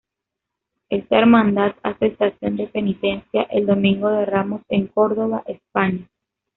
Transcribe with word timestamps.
Esta 0.89 1.19
hermandad 1.19 1.75
hace 1.83 2.07
estación 2.07 2.55
de 2.57 2.65
Penitencia 2.65 3.43
el 3.51 3.67
Domingo 3.67 4.09
de 4.09 4.25
Ramos 4.25 4.63
en 4.69 4.87
Córdoba, 4.87 5.43
España. 5.45 6.09